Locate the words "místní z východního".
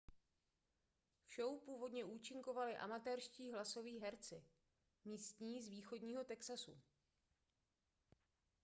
5.05-6.23